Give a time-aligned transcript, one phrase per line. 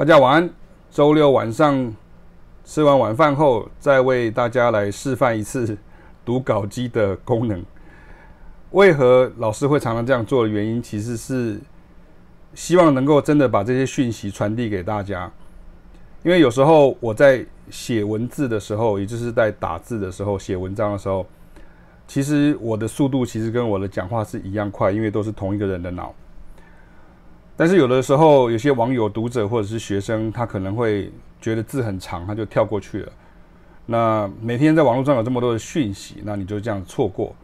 [0.00, 0.50] 大家晚安。
[0.90, 1.94] 周六晚上
[2.64, 5.76] 吃完晚饭后，再为大家来示范一次
[6.24, 7.62] 读稿机的功能。
[8.70, 11.60] 为何老师会常常这样做的原因，其实是
[12.54, 15.30] 希望能够真的把这些讯息传递给大家。
[16.22, 21.26] 因为有时候我在写文字的时候，也就是在打字的时候、写文章的时候，
[22.06, 26.14] 其实我的速度其实跟我的讲话是一样快，因为都是同一个人的脑。
[27.60, 33.12] 但是有的时候，有些网友、读者或者是学生，他可能会觉得字很长，他就跳过去了。
[33.84, 37.36] 那每天在网络上有这么多的讯息，那你就这样错过。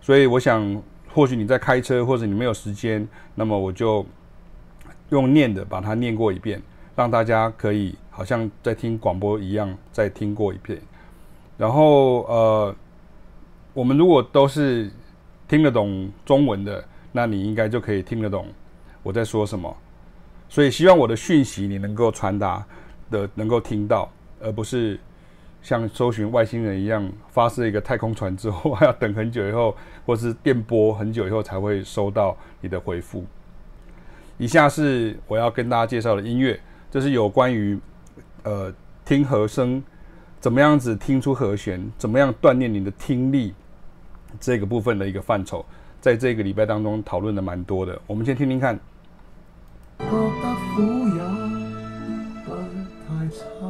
[0.00, 0.82] 所以我想，
[1.14, 3.06] 或许你在开车，或者你没有时间，
[3.36, 4.04] 那么我就
[5.10, 6.60] 用念的把它念过一遍。
[6.96, 10.76] 让大家可以好像在听广播一样再听过一遍，
[11.56, 12.74] 然后呃，
[13.74, 14.90] 我们如果都是
[15.46, 18.48] 听得懂中文的，那你应该就可以听得懂
[19.06, 19.74] 我在说什么。
[20.48, 22.64] 所以希望我的讯息你能够传达
[23.08, 24.10] 的能够听到，
[24.40, 24.98] 而不是
[25.62, 33.24] 像搜寻外星人一样发射一个太空船之后 还要等很久以后，或是电波很久以后才会收到你的回复。
[34.38, 36.58] 以下是我要跟大家介绍的音乐。
[36.90, 37.78] 这是有关于，
[38.42, 38.72] 呃，
[39.04, 39.82] 听和声，
[40.40, 43.54] 怎么样子听出和弦，怎么样锻炼你的听力，
[44.40, 45.64] 这个部分的一个范畴，
[46.00, 48.00] 在这个礼拜当中讨论的蛮多的。
[48.06, 48.78] 我们先听听看。
[49.98, 51.22] 觉得苦也
[52.44, 52.50] 不
[53.06, 53.66] 太差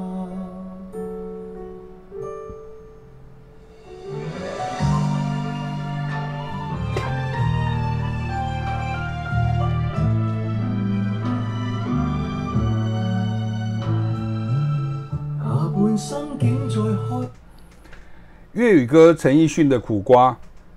[18.52, 20.30] 粤语歌陈奕迅的《苦瓜》，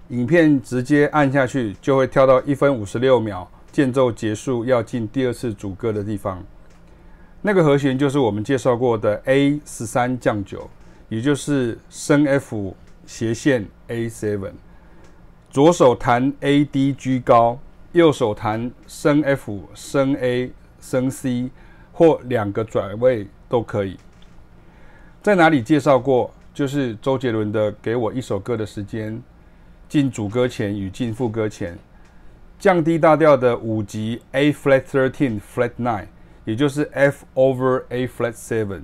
[0.10, 6.44] 影片直接按下去就会跳到一分五十六秒，间奏结束要进第二次主歌的地方。
[7.42, 10.70] 那个和弦就是我们介绍过的 A 十三降九，
[11.08, 12.76] 也就是升 F
[13.06, 14.54] 斜线 A seven。
[15.50, 17.58] 左手弹 A D G 高，
[17.94, 21.50] 右手弹升 F 升 A 升 C，
[21.92, 23.98] 或两个转位都可以。
[25.22, 26.32] 在哪里介绍过？
[26.52, 29.14] 就是周杰伦的《给我一首歌的时间》，
[29.88, 31.78] 进主歌前与进副歌前，
[32.60, 36.08] 降低大调的五级 A flat thirteen flat nine，
[36.44, 38.82] 也就是 F over A flat seven。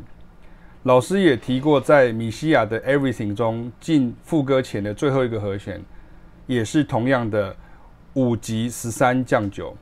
[0.83, 5.83] 老师也提过，在米西亚的 Everything 中，进副歌前的最后一个和弦，
[6.47, 7.53] 也是同样的
[8.13, 9.75] 五级十三降九，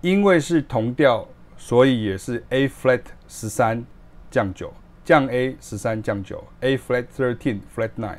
[0.00, 3.84] 因为是同调，所以也是 A flat 十三
[4.28, 4.72] 降九。
[5.04, 8.18] 降 A 十三降九 A flat thirteen flat nine，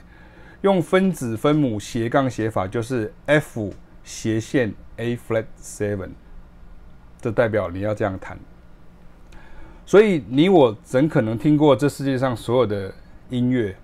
[0.62, 3.74] 用分子分母斜杠写法就是 F
[4.04, 6.10] 斜线 A flat seven，
[7.22, 8.38] 这代表你要这样弹。
[9.86, 12.94] 所以你我怎可能听过这世界上所有的
[13.30, 13.76] 音乐？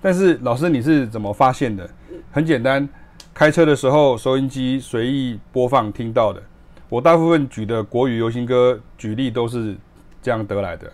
[0.00, 1.88] 但是老师你是怎么发现的？
[2.32, 2.88] 很简单，
[3.34, 6.42] 开车的时候收音机随意播放听到的。
[6.88, 9.76] 我大部分举的国语流行歌举例都是
[10.22, 10.90] 这样得来的。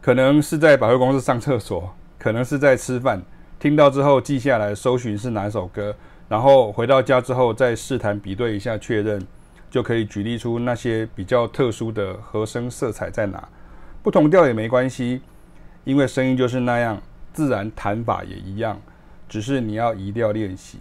[0.00, 3.20] 可能是在百货公司上厕所，可能是在吃饭，
[3.58, 5.94] 听到之后记下来，搜寻是哪首歌，
[6.28, 9.24] 然后回到家之后再试弹比对一下确认，
[9.70, 13.48] 就可以举例出那些比较特殊的和声色彩在哪。
[14.02, 15.20] 不同调也没关系，
[15.84, 17.00] 因为声音就是那样，
[17.32, 18.80] 自然弹法也一样，
[19.28, 20.78] 只是你要移调练习。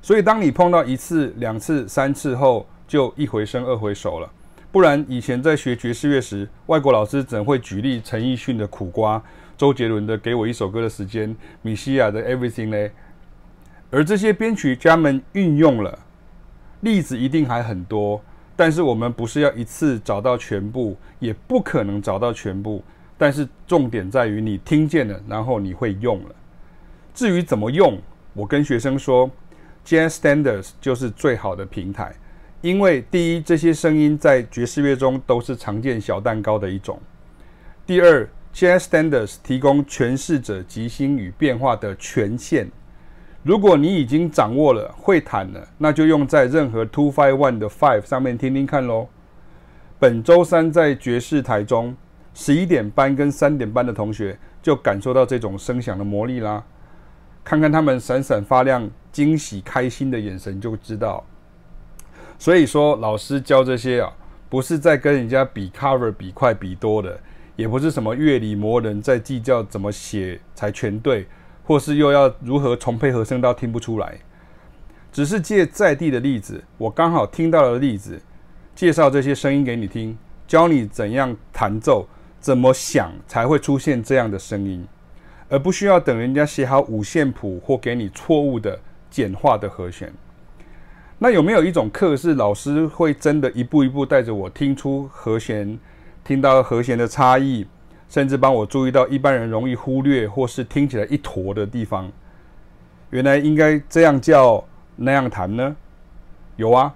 [0.00, 4.30] 所以当你碰到一次、两次、三次后，就一回生二回熟了。
[4.70, 9.18] 不然，以前在学爵士乐时，外国老师怎会举例陈奕迅的《苦瓜》、
[9.56, 11.30] 周杰伦的《给我一首歌的时间》、
[11.62, 12.90] 米西亚的《Everything》呢？
[13.90, 15.98] 而这些编曲家们运用了
[16.80, 18.22] 例子一定还很多，
[18.54, 22.82] 但是我们不是要一次找到全部，也不可能找到全部。
[23.16, 26.34] 但是重点在于你听见了，然后你会用了。
[27.12, 28.00] 至于怎么用，
[28.32, 29.28] 我跟学生说
[29.84, 32.14] ，Jazz Standards 就是最好的平台。
[32.60, 36.96] 因为第一，这些声音在爵士乐中都是常见小蛋糕的一种；
[37.84, 42.70] 第二，Jazz Standards 提供诠释者即兴与变化的权限。
[43.42, 49.08] 如果你已经掌握了、会弹了，那就用在任何 Two Five One 的 Five 上面听听看喽。
[49.98, 51.96] 本周三在爵士台中，
[52.34, 56.64] 十一点班跟三点班的同学就感受到这种声响的魔力啦。
[57.44, 61.24] 看看他们闪闪发亮、惊喜开心的眼神，就知道。
[62.38, 64.12] 所以说，老师教这些啊，
[64.48, 67.18] 不是在跟人家比 cover 比快比多的，
[67.56, 71.26] 也不是什么乐理魔人在计较怎么写才全对，
[71.68, 74.20] 或是又要如何重配和声到听不出来，
[75.12, 78.18] 只是借在地的例子，我刚好听到的例子，
[78.74, 80.16] 介绍这些声音给你听，
[80.46, 82.08] 教你怎样弹奏，
[82.40, 84.82] 怎么想才会出现这样的声音，
[85.50, 88.80] 而不需要等人家写好五线谱或给你错误的
[89.10, 90.10] 简化的和弦。
[91.18, 95.78] 那有没有一种课是老师会真的一步一步带着我听出和弦，
[96.24, 97.66] 听到和弦的差异，
[98.08, 102.10] 甚至帮我注意到一般人容易忽略或是听起来一坨的地方？
[103.10, 104.64] 原来应该这样叫
[104.96, 105.76] 那样弹呢？
[106.56, 106.94] 有啊。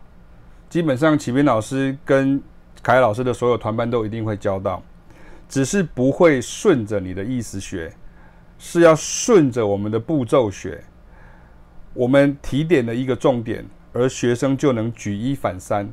[0.68, 2.42] 基本上，启明老师跟
[2.82, 4.82] 凯老师的所有团班都一定会教到，
[5.46, 7.92] 只是不会顺着你的意思学，
[8.58, 10.82] 是要顺着我们的步骤学。
[11.92, 13.62] 我们提点了一个重点，
[13.92, 15.86] 而学生就能举一反三。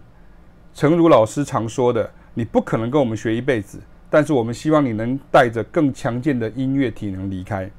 [0.73, 7.69] 诚如老师常说的，你不可能跟我们学一辈子，但是我们希望你能带着更强健的音乐体能离开。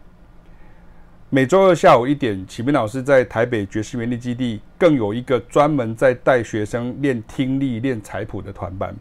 [1.28, 8.94] 每周二下午一点，启明老师在台北爵士园地基地更有一个专门在带学生练听力、练彩谱的团班。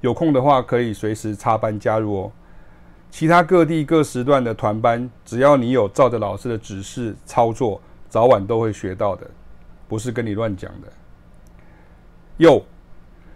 [0.00, 2.32] 有空的话，可以随时插班加入哦。
[3.10, 9.28] 其他各地各时段的团班，只要你有照着老师的指示操作，早晚都会学到的，
[9.88, 10.88] 不是跟你乱讲的。
[12.36, 12.64] 有，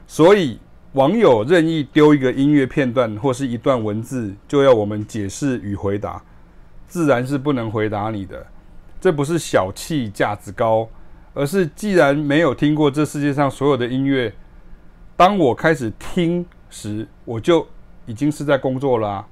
[0.07, 0.61] 所以
[0.95, 6.21] 网友任意丢一个音乐片段或是一段文字，就要我们解释与回答。
[6.89, 8.45] 自然是不能回答你的，
[9.01, 10.89] 这不是小气价值高，
[11.33, 14.35] 而是既然没有听过这世界上所有的音乐，
[15.17, 17.65] 当我开始听时，我就
[18.07, 19.25] 已经是在工作啦。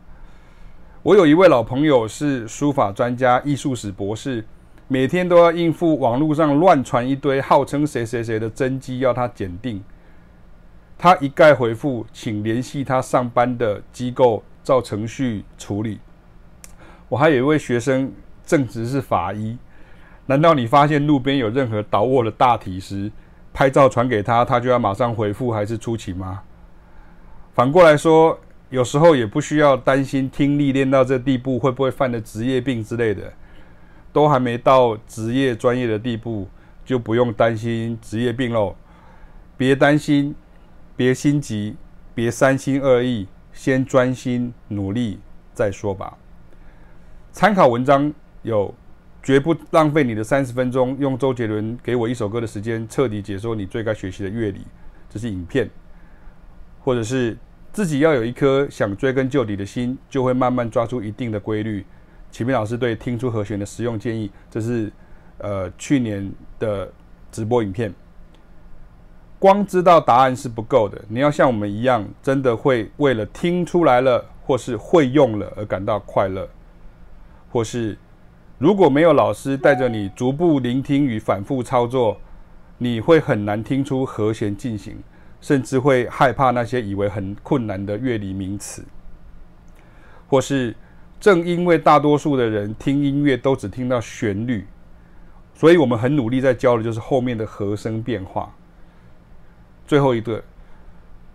[1.03, 4.45] 我有一位老朋友是书法专家、艺术史博士，
[4.87, 9.83] 每天都要应付网络上乱传一堆号称谁谁谁的真迹，要他检定。
[10.99, 16.01] 他一概回复，请联系他上班的机构，照程序处理。
[17.09, 18.13] 我还有一位学生，
[18.45, 19.57] 正值是法医。
[20.27, 23.11] 难道你发现路边有任何倒卧的大体时，
[23.55, 26.43] 拍照传给他，他就要马上回复，还是出勤吗？
[27.55, 33.33] 反过来说，有时候也不需要担心听力练到这地步会不会犯了职业病之类的，
[34.13, 36.49] 都还没到职业专业的地步，
[36.85, 38.75] 就不用担心职业病喽。
[39.57, 40.35] 别担心，
[40.99, 41.77] 别心急，
[42.13, 45.21] 别三心二意，先专心努力
[45.55, 46.19] 再说吧。
[47.31, 48.13] 参考文章
[48.43, 48.75] 有，
[49.23, 54.63] 绝不浪费你的三十分钟，用周杰伦给我一首歌的时间，彻底解说你最该学习的乐理。
[55.09, 55.71] 这是影片，
[56.81, 57.37] 或者是
[57.73, 61.87] 自己要有一颗想追根究底的心，就会慢慢抓出一定的规律。
[62.33, 64.93] 启明老师对听出和弦的实用建议，这是
[65.39, 66.29] 呃去年
[66.59, 66.93] 的
[67.31, 67.95] 直播影片。
[69.39, 76.49] 光知道答案是不够的，你要像我们一样，真的会为了听出来了或是会用了而感到快乐。
[77.51, 77.97] 或是，
[78.59, 82.21] 如果没有老师带着你逐步聆听与反复操作，
[82.79, 84.97] 你会很难听出和弦进行，
[85.41, 88.85] 甚至会害怕那些以为很困难的乐理名词。
[90.29, 90.75] 或是，
[91.21, 94.67] 正因为大多数的人听音乐都只听到旋律，
[95.55, 98.53] 所以我们很努力在教的就是后面的和声变化。
[99.89, 100.41] 最后一个。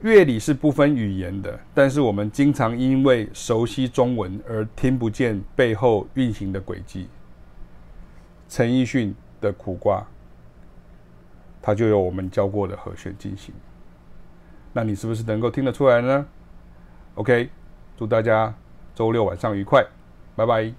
[0.02, 7.08] 乐理是不分语言的，但是我们经常因为熟悉中文而听不见背后运行的轨迹。
[8.50, 10.06] 陈奕迅的苦瓜，
[11.62, 13.56] 它就由我们教过的和弦进行。
[14.74, 16.26] 那你是不是能够听得出来呢
[17.16, 17.50] ？OK，
[17.96, 18.54] 祝大家
[18.94, 19.86] 周六晚上愉快，
[20.36, 20.74] 拜拜。